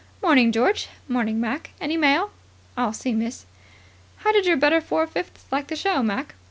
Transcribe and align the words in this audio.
"'Morning, 0.19 0.51
George. 0.51 0.87
'Morning, 1.07 1.39
Mac. 1.39 1.73
Any 1.79 1.95
mail?" 1.95 2.31
"I'll 2.75 2.91
see, 2.91 3.13
miss." 3.13 3.45
"How 4.25 4.31
did 4.31 4.47
your 4.47 4.57
better 4.57 4.81
four 4.81 5.05
fifths 5.05 5.45
like 5.51 5.67
the 5.67 5.75
show, 5.75 6.01
Mac?" 6.01 6.33